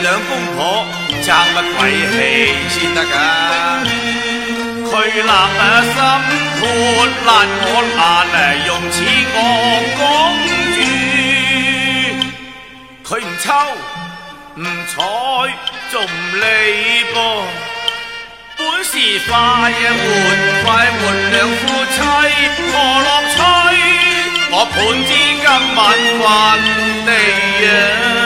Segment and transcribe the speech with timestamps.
[0.03, 0.61] 两公婆
[1.23, 1.79] 争乜鬼
[2.11, 2.13] 气
[2.71, 3.15] 先得噶？
[4.91, 5.11] 佢立
[5.93, 5.95] 心
[6.59, 6.61] 泼
[7.25, 7.29] 辣
[7.63, 7.65] 我，
[8.33, 8.35] 难
[8.67, 8.95] 用此
[9.33, 9.35] 我
[9.97, 9.99] 讲
[13.07, 13.43] 住，佢唔抽
[14.59, 14.93] 唔睬
[15.89, 16.45] 仲唔理
[17.13, 17.15] 噃？
[18.57, 18.91] 本是
[19.29, 19.31] 快
[19.71, 19.73] 活
[20.65, 20.97] 快活
[21.31, 21.51] 两夫
[21.93, 21.95] 妻
[22.59, 22.61] 何
[22.99, 23.33] 乐趣？
[24.51, 25.09] 我本知
[25.45, 25.47] 今
[25.77, 25.79] 晚
[27.05, 27.07] 运地
[27.69, 28.22] 啊！